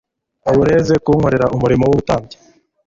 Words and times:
ubereze 0.49 0.93
kunkorera 1.03 1.51
umurimo 1.55 1.83
w 1.85 1.91
ubutambyi 1.93 2.37